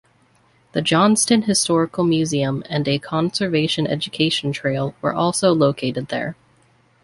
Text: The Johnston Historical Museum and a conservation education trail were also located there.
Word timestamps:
The 0.71 0.81
Johnston 0.81 1.43
Historical 1.43 2.03
Museum 2.03 2.63
and 2.67 2.87
a 2.87 2.97
conservation 2.97 3.85
education 3.85 4.51
trail 4.51 4.95
were 4.99 5.13
also 5.13 5.51
located 5.53 6.07
there. 6.07 6.35